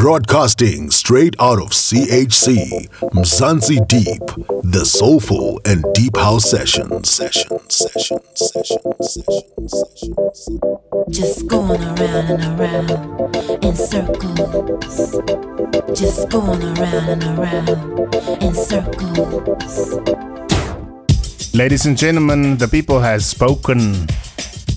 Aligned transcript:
Broadcasting 0.00 0.90
straight 0.90 1.36
out 1.38 1.58
of 1.60 1.72
CHC, 1.72 2.88
Mzansi 3.12 3.86
Deep, 3.86 4.24
the 4.62 4.82
soulful 4.86 5.60
and 5.66 5.84
deep 5.92 6.16
house 6.16 6.50
sessions. 6.50 7.10
Sessions, 7.10 7.60
sessions, 7.68 8.24
sessions, 8.34 9.12
sessions, 9.12 9.74
sessions. 9.74 10.48
Just 11.10 11.46
going 11.48 11.82
around 11.82 12.30
and 12.30 12.42
around 12.58 12.90
in 13.62 13.76
circles. 13.76 15.20
Just 15.94 16.30
going 16.30 16.62
around 16.78 17.08
and 17.10 17.38
around 17.38 17.68
in 18.42 18.54
circles. 18.54 20.00
Ladies 21.54 21.84
and 21.84 21.98
gentlemen, 21.98 22.56
the 22.56 22.68
people 22.68 23.00
has 23.00 23.26
spoken. 23.26 24.08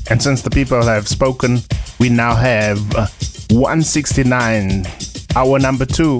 And 0.10 0.21
since 0.21 0.42
the 0.42 0.50
people 0.50 0.84
have 0.84 1.08
spoken, 1.08 1.60
we 1.98 2.10
now 2.10 2.36
have 2.36 2.94
uh, 2.94 3.08
169, 3.54 4.84
hour 5.36 5.60
number 5.60 5.86
two, 5.86 6.20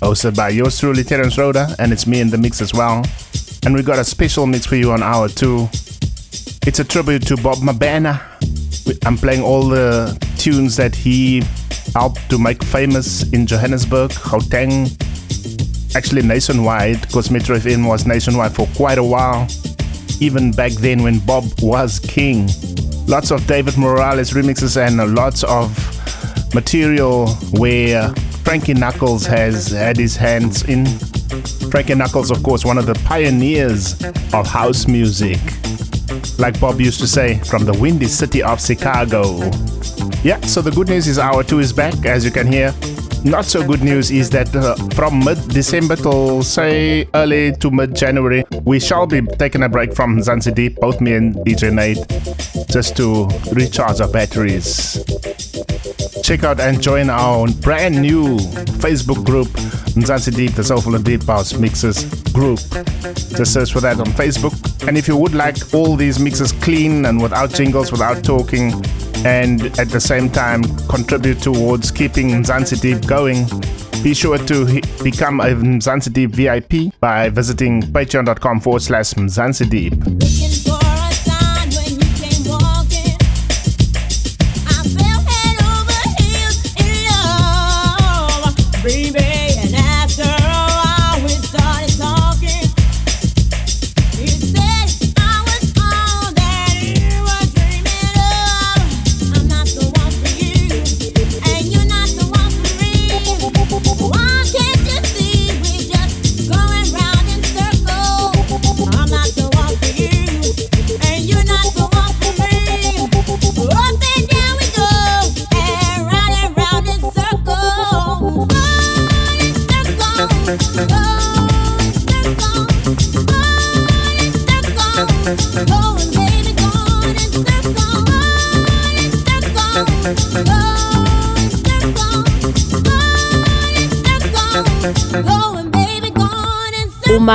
hosted 0.00 0.36
by 0.36 0.50
yours 0.50 0.78
truly, 0.78 1.02
Terence 1.02 1.38
Rhoda, 1.38 1.74
and 1.78 1.92
it's 1.92 2.06
me 2.06 2.20
in 2.20 2.30
the 2.30 2.38
mix 2.38 2.60
as 2.60 2.74
well. 2.74 3.04
And 3.64 3.74
we 3.74 3.82
got 3.82 3.98
a 3.98 4.04
special 4.04 4.46
mix 4.46 4.66
for 4.66 4.76
you 4.76 4.92
on 4.92 5.02
hour 5.02 5.28
two. 5.28 5.68
It's 6.66 6.78
a 6.78 6.84
tribute 6.84 7.26
to 7.28 7.36
Bob 7.36 7.58
Mabena. 7.58 8.20
I'm 9.06 9.16
playing 9.16 9.42
all 9.42 9.68
the 9.68 10.16
tunes 10.38 10.76
that 10.76 10.94
he 10.94 11.42
helped 11.94 12.28
to 12.30 12.38
make 12.38 12.62
famous 12.62 13.30
in 13.32 13.46
Johannesburg, 13.46 14.10
Gauteng, 14.10 14.88
actually 15.96 16.22
nationwide, 16.22 17.00
because 17.02 17.30
Metro 17.30 17.56
FM 17.56 17.88
was 17.88 18.06
nationwide 18.06 18.54
for 18.54 18.66
quite 18.76 18.98
a 18.98 19.04
while, 19.04 19.48
even 20.20 20.52
back 20.52 20.72
then 20.72 21.02
when 21.02 21.18
Bob 21.20 21.44
was 21.62 21.98
king. 21.98 22.48
Lots 23.06 23.30
of 23.30 23.46
David 23.46 23.78
Morales 23.78 24.32
remixes 24.32 24.76
and 24.76 25.14
lots 25.14 25.42
of 25.44 25.72
material 26.54 27.28
where 27.58 28.12
Frankie 28.44 28.74
Knuckles 28.74 29.26
has 29.26 29.68
had 29.68 29.96
his 29.96 30.16
hands 30.16 30.62
in. 30.64 30.86
Frankie 31.70 31.94
Knuckles, 31.94 32.30
of 32.30 32.42
course, 32.42 32.64
one 32.64 32.78
of 32.78 32.86
the 32.86 32.94
pioneers 33.04 34.02
of 34.32 34.46
house 34.46 34.86
music. 34.86 35.38
Like 36.38 36.58
Bob 36.58 36.80
used 36.80 37.00
to 37.00 37.06
say, 37.06 37.38
from 37.40 37.64
the 37.64 37.76
windy 37.78 38.06
city 38.06 38.42
of 38.42 38.64
Chicago. 38.64 39.38
Yeah, 40.24 40.40
so 40.40 40.62
the 40.62 40.72
good 40.74 40.88
news 40.88 41.06
is 41.06 41.18
hour 41.18 41.44
two 41.44 41.58
is 41.58 41.72
back, 41.72 42.06
as 42.06 42.24
you 42.24 42.30
can 42.30 42.46
hear. 42.46 42.72
Not 43.24 43.44
so 43.44 43.66
good 43.66 43.82
news 43.82 44.10
is 44.10 44.30
that 44.30 44.54
uh, 44.54 44.76
from 44.94 45.24
mid 45.24 45.38
December 45.48 45.96
till 45.96 46.42
say 46.42 47.08
early 47.14 47.52
to 47.56 47.70
mid 47.70 47.94
January, 47.94 48.44
we 48.64 48.78
shall 48.78 49.06
be 49.06 49.20
taking 49.22 49.62
a 49.64 49.68
break 49.68 49.94
from 49.94 50.18
Mzansi 50.18 50.54
Deep, 50.54 50.76
both 50.76 51.00
me 51.00 51.14
and 51.14 51.34
DJ 51.36 51.72
Nate, 51.72 51.98
just 52.68 52.96
to 52.96 53.26
recharge 53.52 54.00
our 54.00 54.08
batteries. 54.08 55.02
Check 56.22 56.44
out 56.44 56.60
and 56.60 56.80
join 56.80 57.10
our 57.10 57.48
brand 57.60 58.00
new 58.00 58.38
Facebook 58.78 59.24
group, 59.24 59.48
Mzansi 59.96 60.34
Deep, 60.34 60.52
the 60.52 60.62
Soulful 60.62 60.94
and 60.94 61.04
Deep 61.04 61.24
House 61.24 61.54
Mixes 61.54 62.04
group. 62.32 62.60
Just 63.36 63.52
search 63.52 63.72
for 63.72 63.80
that 63.80 63.98
on 63.98 64.06
Facebook. 64.06 64.54
And 64.86 64.96
if 64.96 65.08
you 65.08 65.16
would 65.16 65.34
like 65.34 65.56
all 65.74 65.96
these 65.96 66.18
mixes 66.18 66.52
clean 66.52 67.04
and 67.06 67.20
without 67.20 67.50
jingles, 67.52 67.90
without 67.90 68.22
talking, 68.24 68.72
and 69.24 69.62
at 69.78 69.88
the 69.88 70.00
same 70.00 70.30
time 70.30 70.62
contribute 70.88 71.40
towards 71.40 71.90
keeping 71.90 72.30
Mzansi 72.30 72.80
Deep 72.80 73.06
going, 73.08 73.46
be 74.02 74.14
sure 74.14 74.38
to 74.38 74.66
become 75.02 75.40
a 75.40 75.46
Mzansi 75.46 76.12
Deep 76.12 76.30
VIP 76.30 76.92
by 77.00 77.30
visiting 77.30 77.82
patreon.com 77.82 78.60
forward 78.60 78.82
slash 78.82 79.14
Mzansi 79.14 79.68
Deep. 79.68 80.77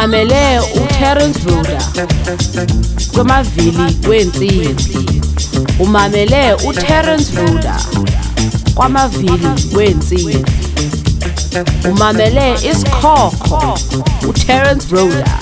simamele 0.04 0.60
uCarence 0.60 1.40
Roder 1.50 1.82
kwamavili 3.14 3.94
kwensimbi 4.06 5.22
umamele 5.80 6.54
uTerence 6.54 7.36
Roder 7.42 7.76
kwamavili 8.76 9.48
kwensimbi 9.74 10.46
umamele 11.92 12.54
isikhokho 12.72 13.80
uTerence 14.30 14.88
Roder 14.96 15.40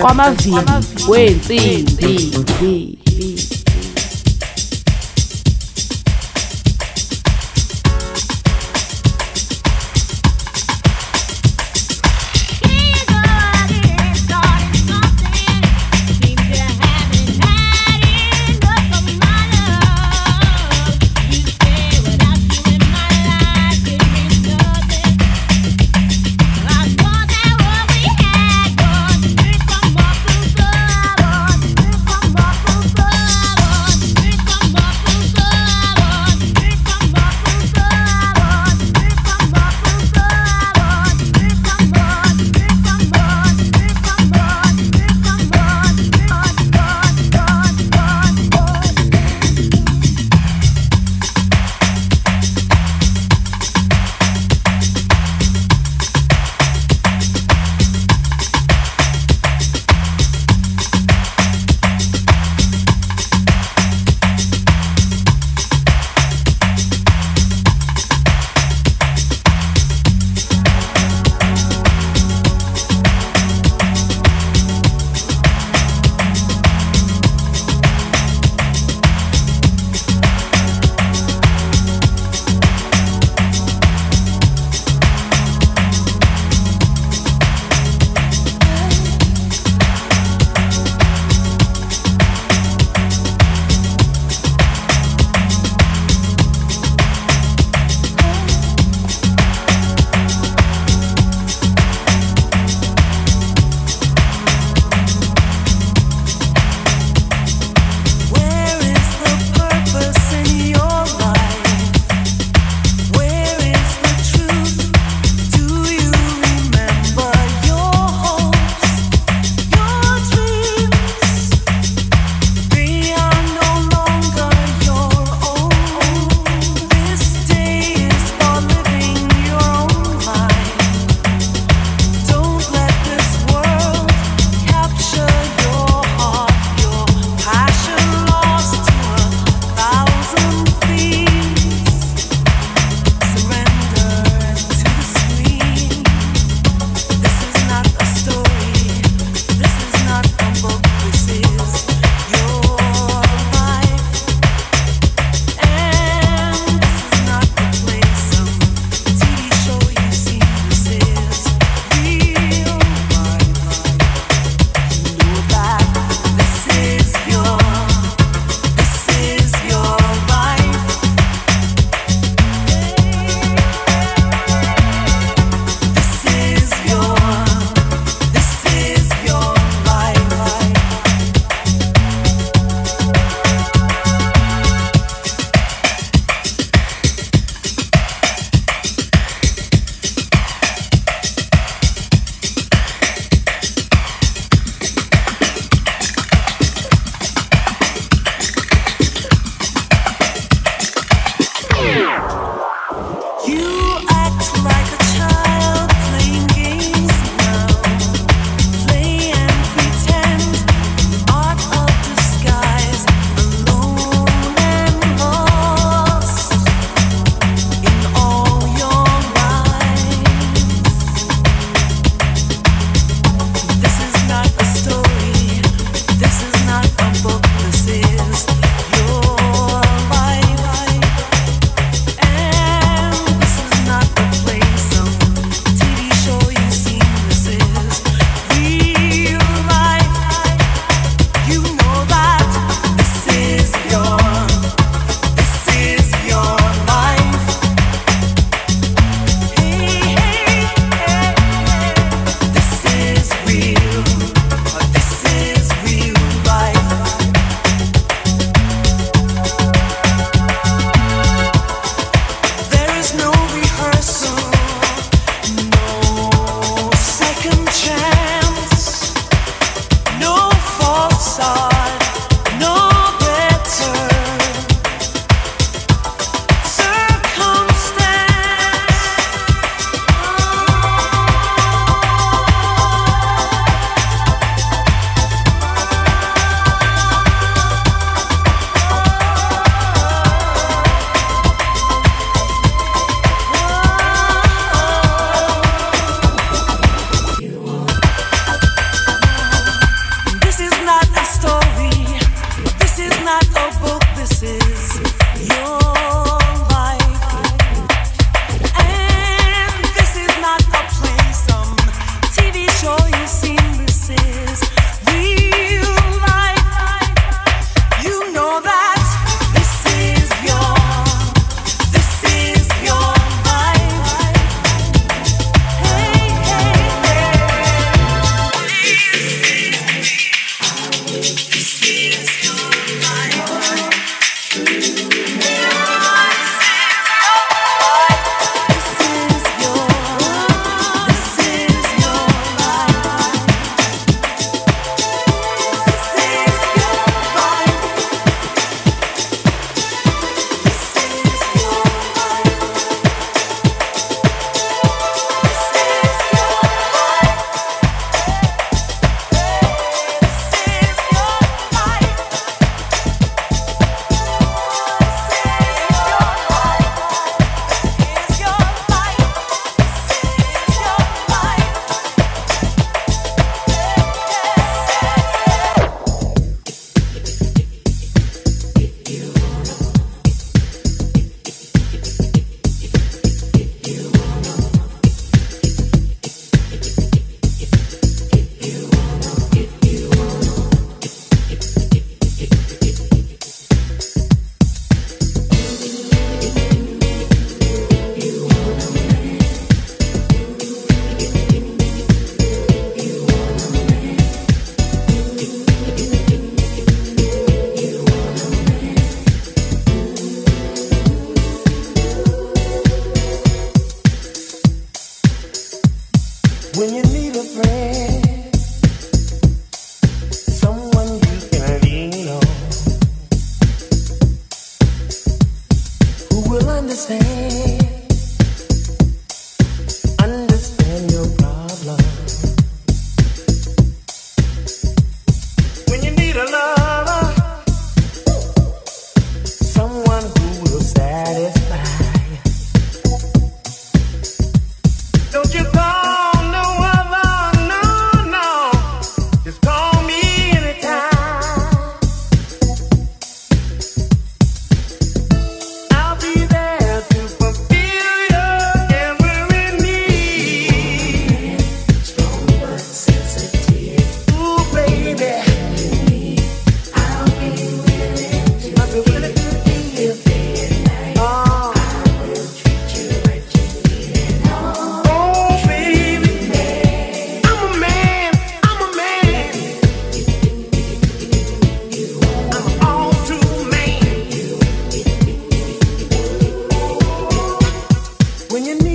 kwamavili 0.00 0.60
kwensimbi 1.06 2.30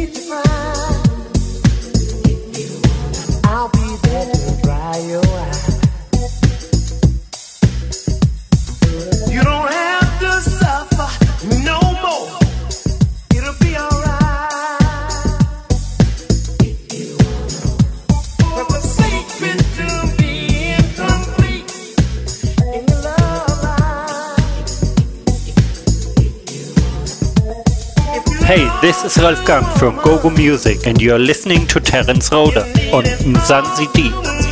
surprised. 0.07 1.00
This 29.03 29.17
is 29.17 29.23
Ralf 29.23 29.43
Gum 29.47 29.63
from 29.79 29.95
GoGo 30.03 30.29
Music 30.29 30.85
and 30.85 31.01
you're 31.01 31.17
listening 31.17 31.65
to 31.67 31.79
Terence 31.79 32.31
Roder 32.31 32.61
on 32.93 33.03
Mzansi 33.03 33.91
Deep. 33.93 34.50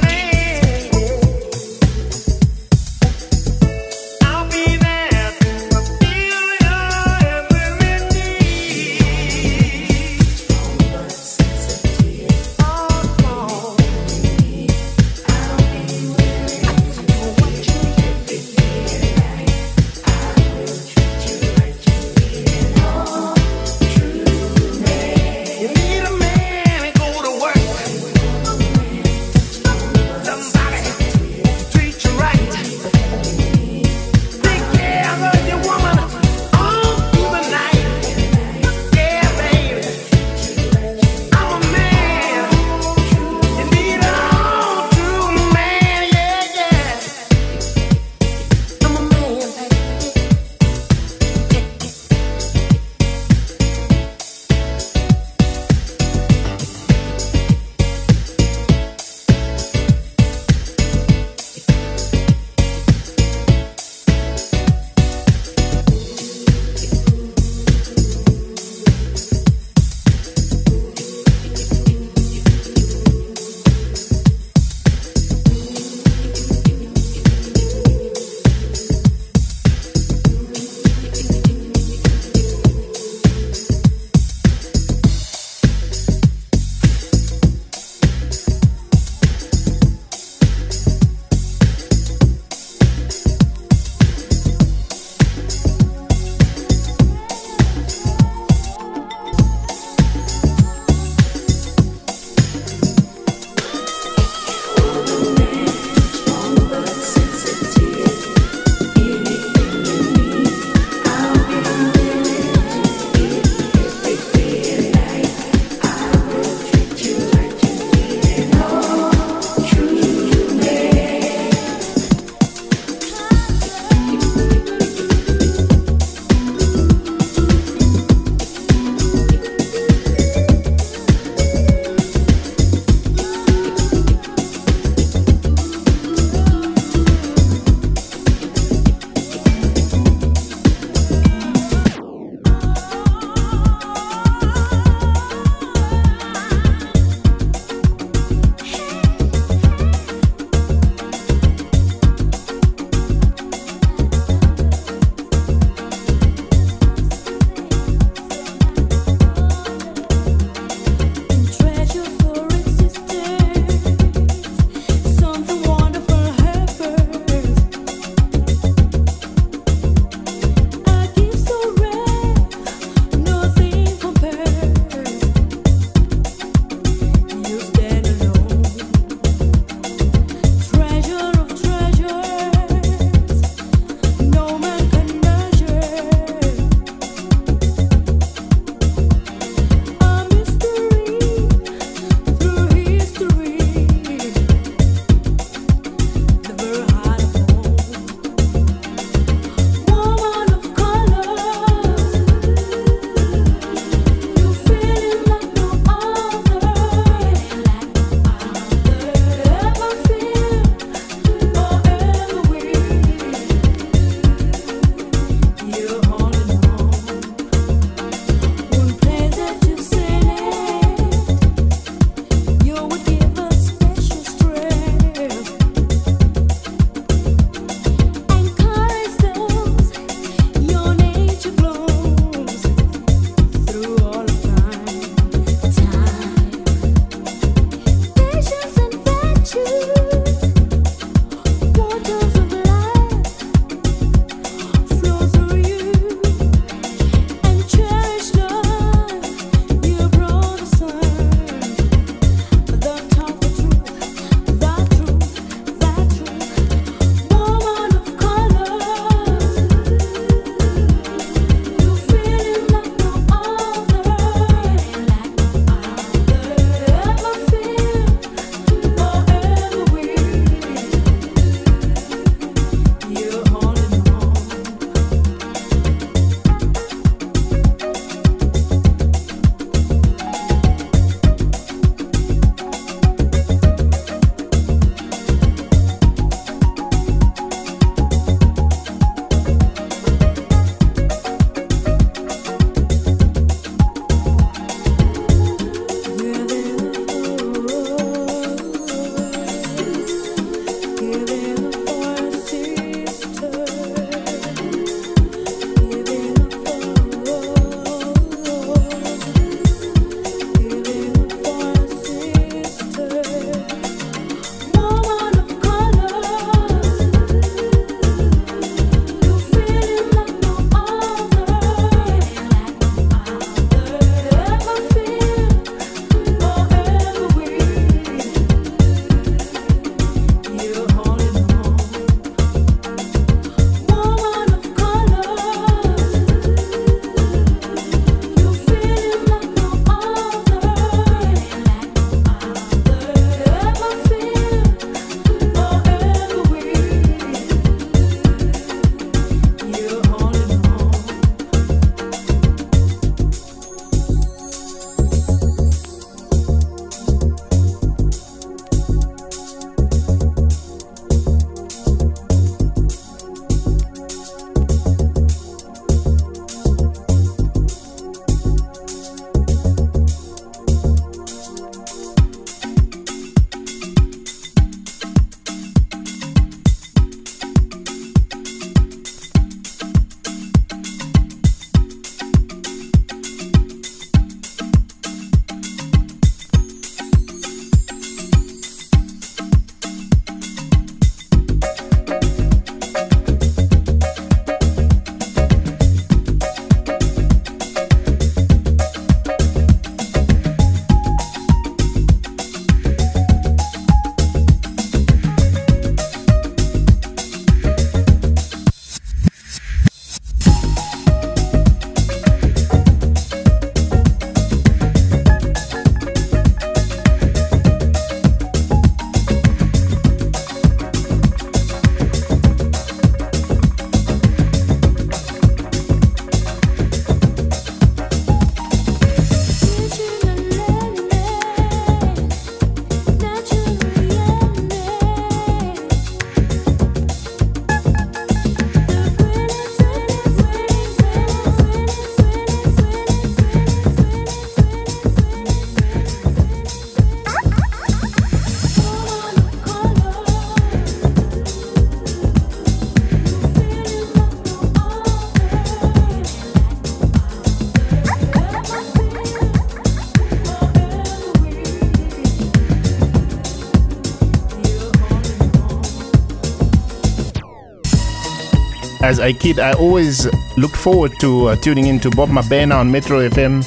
As 469.09 469.17
a 469.17 469.33
kid, 469.33 469.57
I 469.57 469.73
always 469.73 470.27
looked 470.55 470.75
forward 470.75 471.19
to 471.19 471.47
uh, 471.47 471.55
tuning 471.55 471.87
into 471.87 472.11
Bob 472.11 472.29
Mabena 472.29 472.75
on 472.75 472.91
Metro 472.91 473.27
FM 473.27 473.65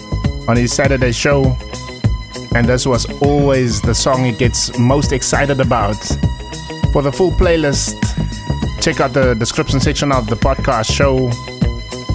on 0.49 0.57
his 0.57 0.73
Saturday 0.73 1.11
show. 1.11 1.57
And 2.55 2.65
this 2.65 2.87
was 2.87 3.07
always 3.21 3.83
the 3.83 3.93
song 3.93 4.25
he 4.25 4.31
gets 4.31 4.79
most 4.79 5.11
excited 5.11 5.59
about. 5.59 5.97
For 6.93 7.03
the 7.03 7.11
full 7.11 7.33
playlist, 7.33 7.99
check 8.81 9.01
out 9.01 9.15
the 9.15 9.35
description 9.35 9.81
section 9.81 10.13
of 10.13 10.29
the 10.29 10.37
podcast 10.37 10.95
show 10.95 11.25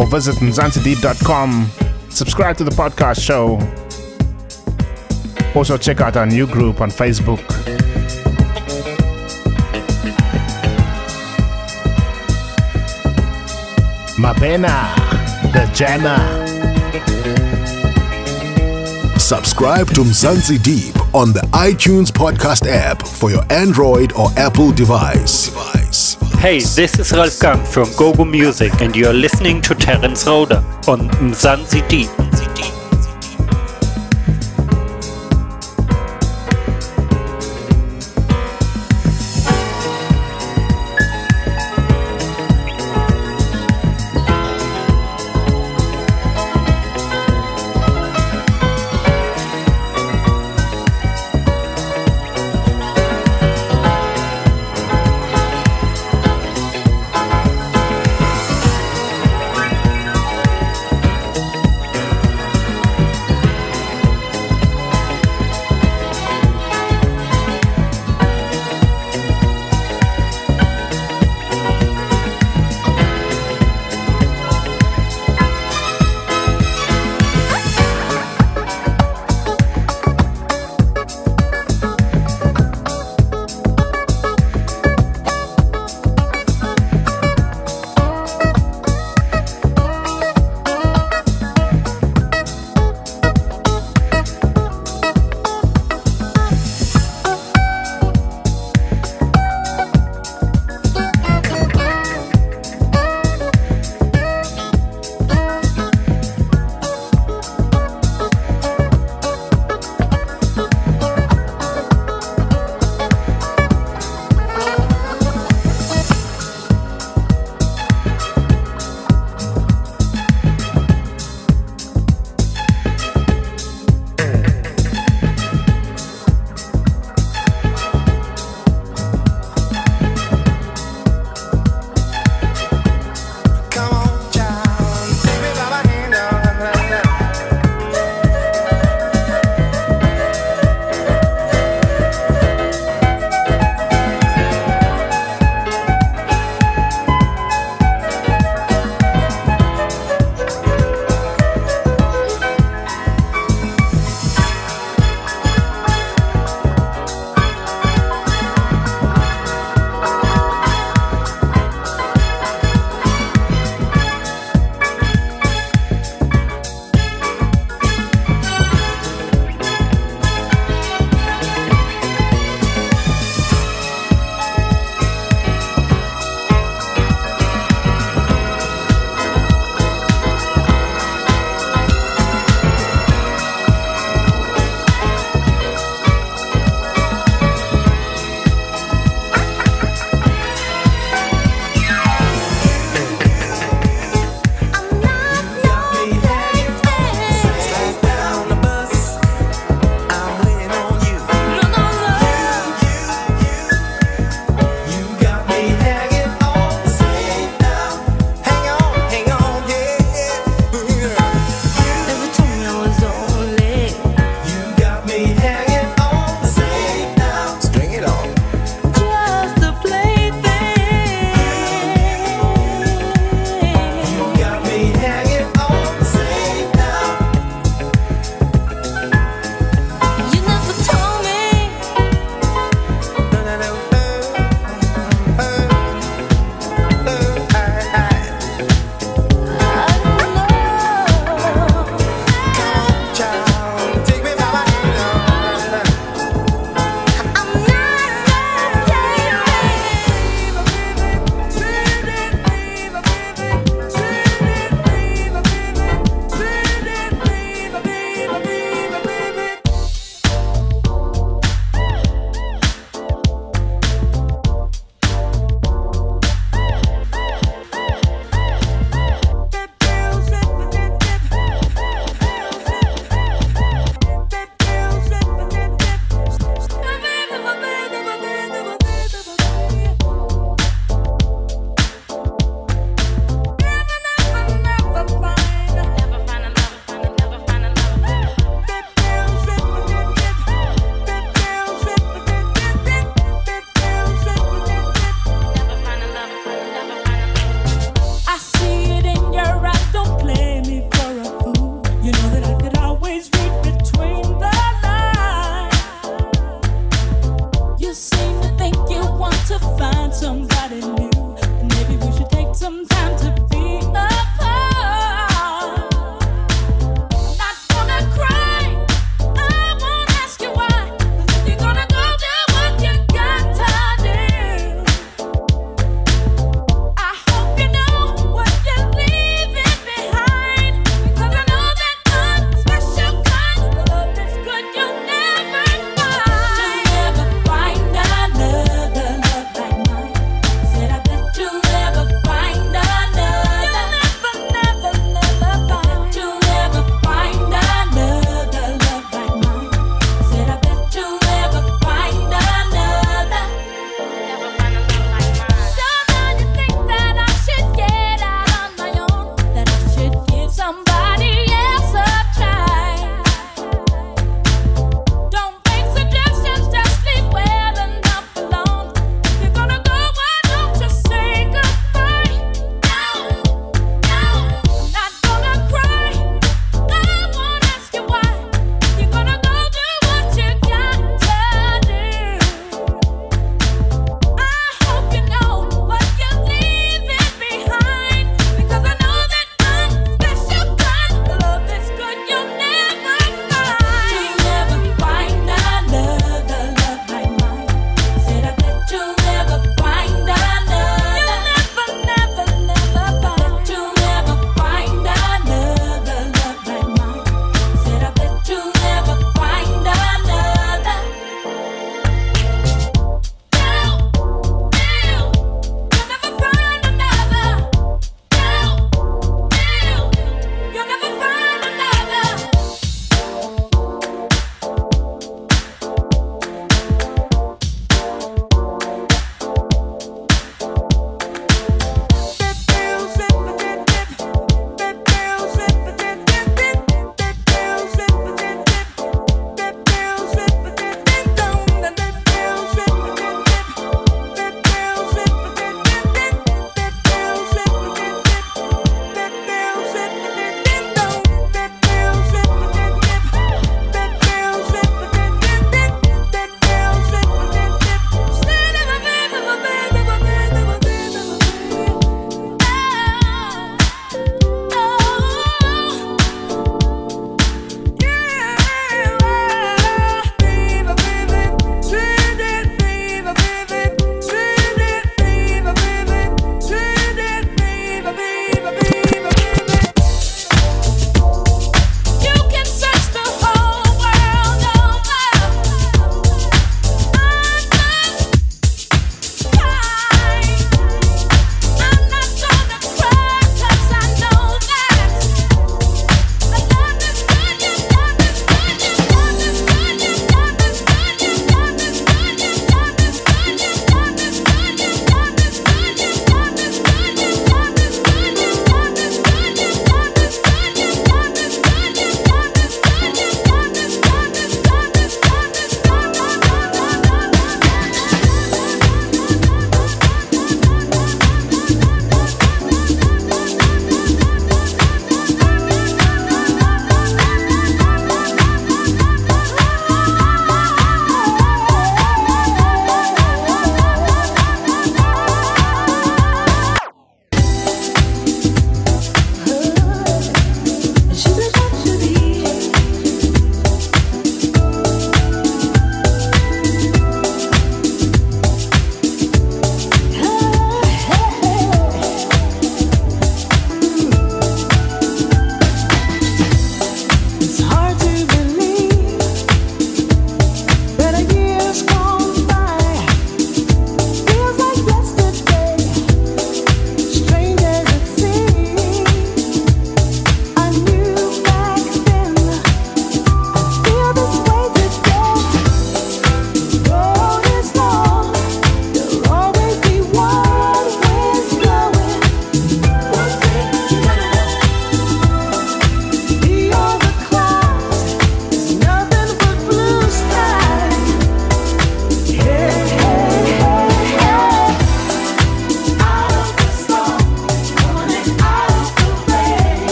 or 0.00 0.06
visit 0.08 0.34
mzansideep.com. 0.42 1.70
Subscribe 2.10 2.56
to 2.56 2.64
the 2.64 2.72
podcast 2.72 3.20
show. 3.24 3.56
Also, 5.54 5.76
check 5.76 6.00
out 6.00 6.16
our 6.16 6.26
new 6.26 6.48
group 6.48 6.80
on 6.80 6.90
Facebook. 6.90 7.71
Mabena, 14.32 14.94
the 15.52 15.70
jammer. 15.74 16.18
Subscribe 19.18 19.88
to 19.88 20.00
Mzansi 20.00 20.62
Deep 20.62 20.96
on 21.14 21.32
the 21.34 21.40
iTunes 21.52 22.10
podcast 22.10 22.66
app 22.66 23.06
for 23.06 23.30
your 23.30 23.44
Android 23.52 24.12
or 24.14 24.28
Apple 24.38 24.72
device. 24.72 25.48
device. 25.48 26.14
Hey, 26.38 26.60
this 26.60 26.98
is 26.98 27.12
Ralf 27.12 27.38
Gum 27.40 27.62
from 27.64 27.88
Gogo 27.96 28.24
Music 28.24 28.72
and 28.80 28.96
you're 28.96 29.12
listening 29.12 29.60
to 29.62 29.74
Terence 29.74 30.26
Roder 30.26 30.64
on 30.88 31.10
Mzansi 31.20 31.86
Deep. 31.88 32.21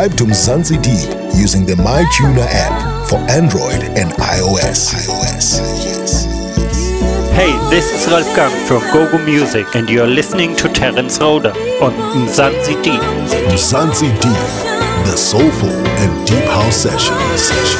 Subscribe 0.00 0.18
to 0.18 0.32
Mzansi 0.32 0.82
Deep 0.82 1.10
using 1.38 1.66
the 1.66 1.74
MyTuner 1.74 2.46
app 2.48 3.06
for 3.06 3.18
Android 3.28 3.82
and 3.98 4.10
iOS. 4.12 4.94
iOS. 4.94 5.60
Hey, 7.34 7.52
this 7.68 7.92
is 7.92 8.10
Ralf 8.10 8.24
Gum 8.34 8.50
from 8.66 8.80
Gogo 8.94 9.22
Music 9.26 9.66
and 9.76 9.90
you're 9.90 10.06
listening 10.06 10.56
to 10.56 10.70
Terence 10.70 11.18
Roder 11.20 11.52
on 11.82 11.92
Mzansi 12.16 12.82
Deep. 12.82 13.02
Mzansi 13.52 14.10
Deep, 14.22 15.04
the 15.04 15.16
soulful 15.18 15.68
and 15.68 16.26
deep 16.26 16.44
house 16.44 16.76
session. 16.76 17.14
sessions. 17.36 17.79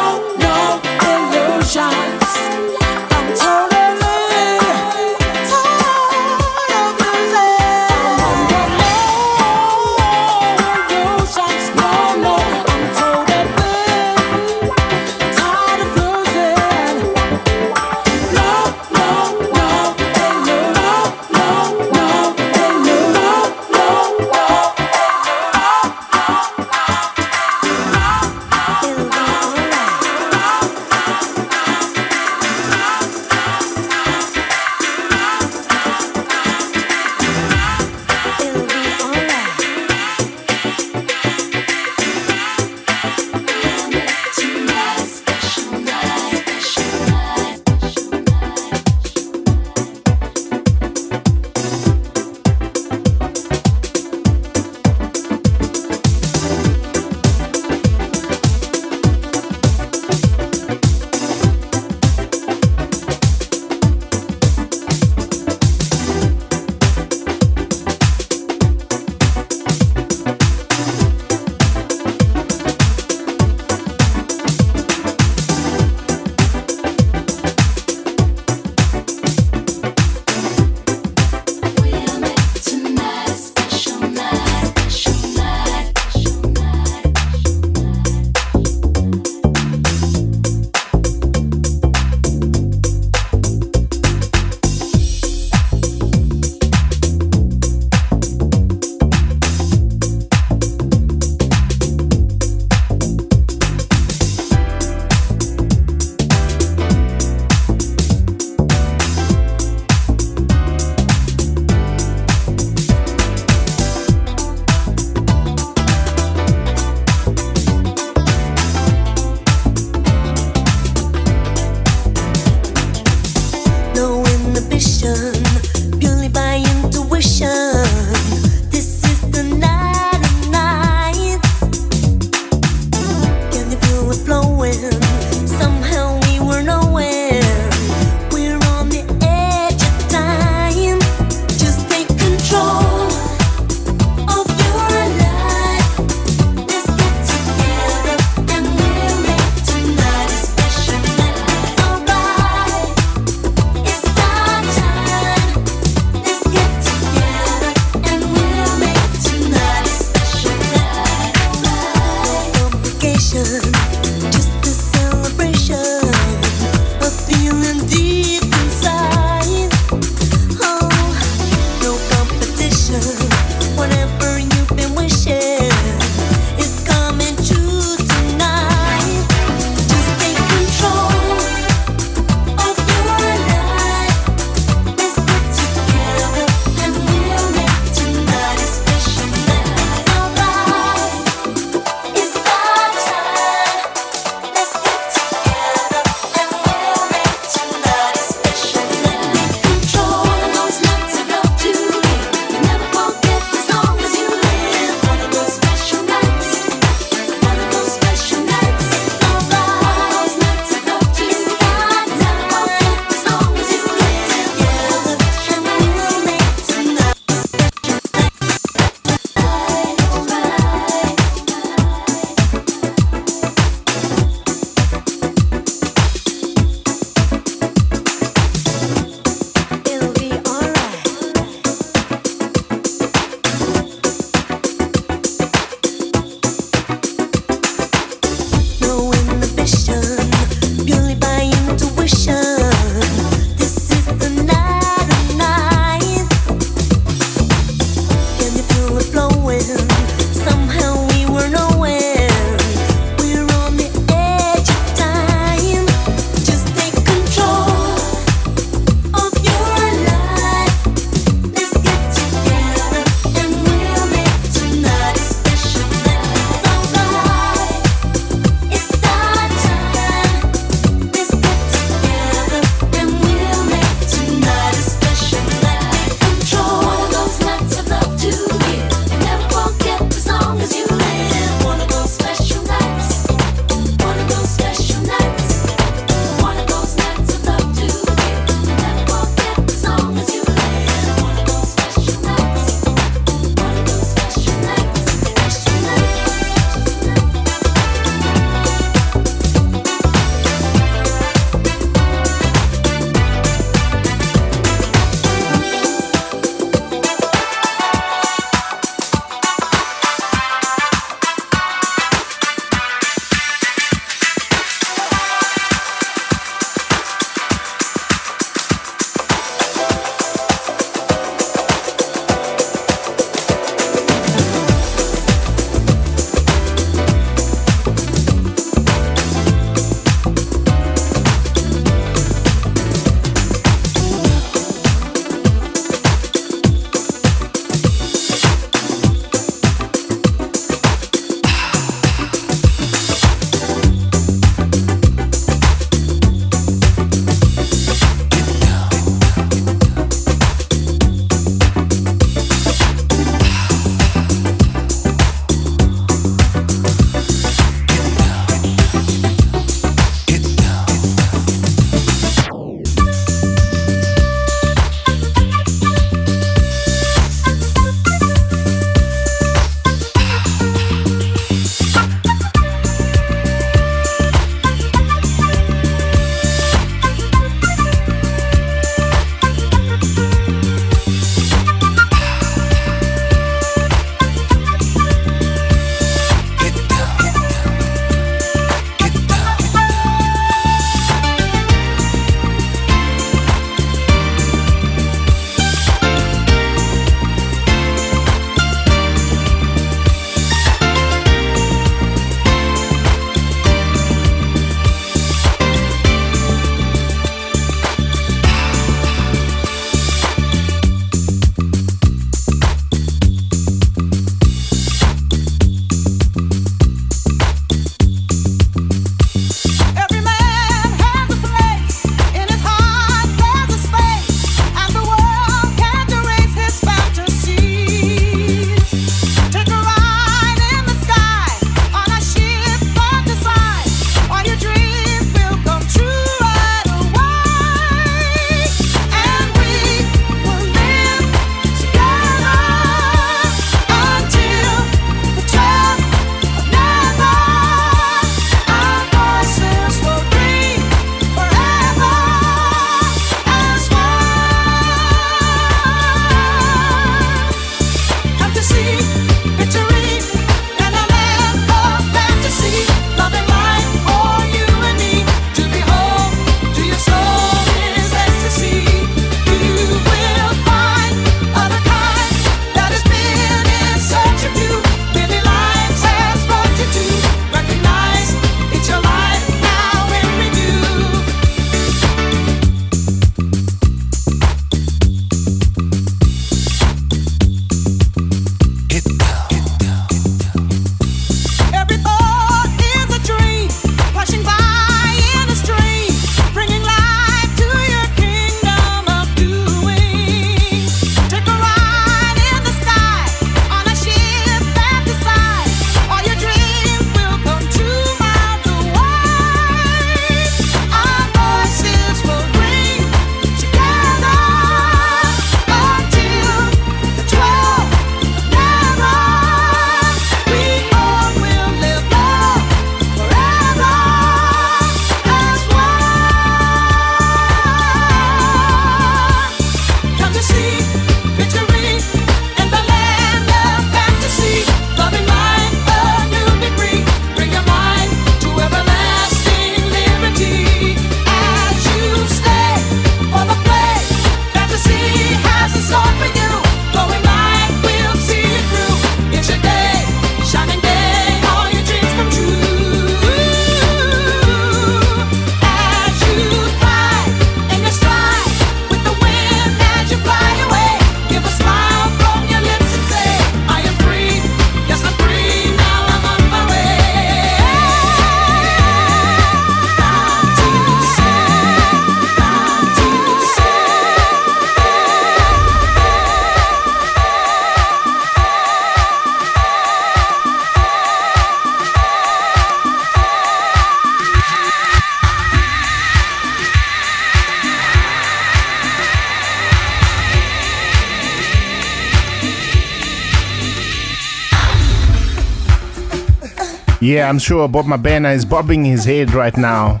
Yeah, 597.06 597.28
I'm 597.28 597.38
sure 597.38 597.68
Bob 597.68 597.84
Mabena 597.84 598.34
is 598.34 598.44
bobbing 598.44 598.84
his 598.84 599.04
head 599.04 599.32
right 599.32 599.56
now, 599.56 600.00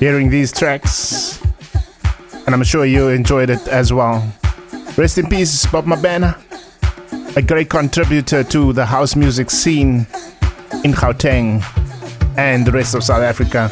hearing 0.00 0.30
these 0.30 0.52
tracks. 0.52 1.38
And 2.46 2.54
I'm 2.54 2.64
sure 2.64 2.86
you 2.86 3.08
enjoyed 3.08 3.50
it 3.50 3.68
as 3.68 3.92
well. 3.92 4.26
Rest 4.96 5.18
in 5.18 5.26
peace, 5.26 5.66
Bob 5.66 5.84
Mabena, 5.84 6.40
a 7.36 7.42
great 7.42 7.68
contributor 7.68 8.42
to 8.42 8.72
the 8.72 8.86
house 8.86 9.14
music 9.14 9.50
scene 9.50 10.06
in 10.82 10.94
Gauteng 10.94 11.62
and 12.38 12.66
the 12.66 12.72
rest 12.72 12.94
of 12.94 13.04
South 13.04 13.20
Africa. 13.20 13.70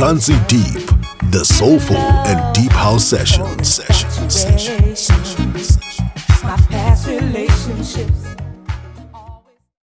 Mzansi 0.00 0.32
Deep, 0.48 0.86
the 1.30 1.44
soulful 1.44 1.94
and 1.94 2.54
deep 2.54 2.72
house 2.72 3.04
session. 3.04 3.44
sessions. 3.62 4.09